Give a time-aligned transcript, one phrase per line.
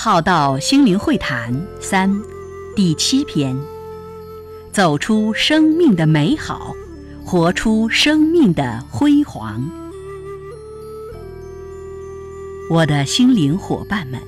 [0.00, 2.22] 浩道心灵会谈三，
[2.76, 3.58] 第七篇：
[4.70, 6.72] 走出生命的美好，
[7.24, 9.60] 活出生命的辉煌。
[12.70, 14.20] 我的心灵伙伴们，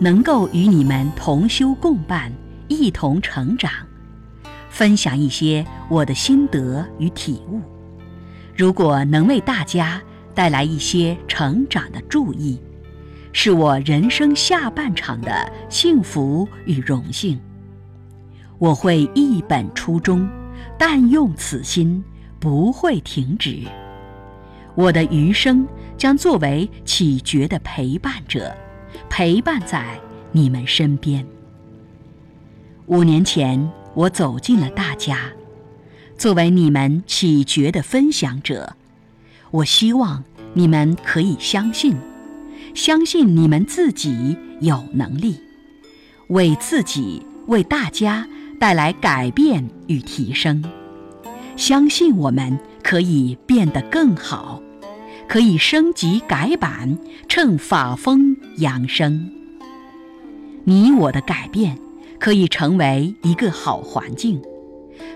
[0.00, 2.32] 能够与你们同修共伴，
[2.66, 3.70] 一同成长，
[4.70, 7.60] 分享一些我的心得与体悟。
[8.56, 10.02] 如果能为大家
[10.34, 12.58] 带来一些成长的注意。
[13.32, 17.40] 是我人生下半场的幸福与荣幸。
[18.58, 20.28] 我会一本初衷，
[20.78, 22.02] 但用此心，
[22.38, 23.62] 不会停止。
[24.74, 25.66] 我的余生
[25.96, 28.54] 将作为启觉的陪伴者，
[29.08, 29.98] 陪伴在
[30.32, 31.26] 你们身边。
[32.86, 35.30] 五年前，我走进了大家，
[36.18, 38.76] 作为你们启觉的分享者，
[39.50, 41.96] 我希望你们可以相信。
[42.74, 45.40] 相信你们自己有能力，
[46.28, 48.26] 为自己、为大家
[48.58, 50.62] 带来改变与提升。
[51.56, 54.62] 相信我们可以变得更好，
[55.28, 56.96] 可以升级改版，
[57.28, 59.30] 乘法风扬升。
[60.64, 61.76] 你我的改变
[62.18, 64.40] 可以成为一个好环境，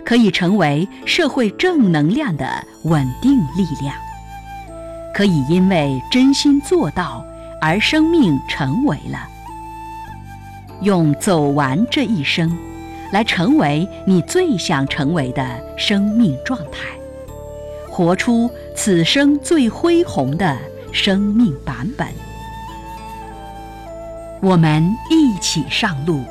[0.04, 3.94] 可以成为社会正能量的稳定力量，
[5.14, 7.24] 可以因为真心做到。
[7.66, 9.26] 而生命成为了，
[10.82, 12.54] 用走完这一生，
[13.10, 15.42] 来成为你最想成为的
[15.78, 16.88] 生命状态，
[17.88, 20.58] 活出此生最恢宏的
[20.92, 22.06] 生命版本。
[24.42, 26.22] 我们一起上路，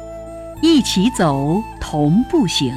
[0.62, 2.76] 一起走，同步行，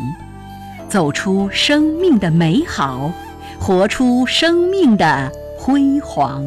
[0.89, 3.13] 走出生命的美好，
[3.61, 6.43] 活出生命的辉煌。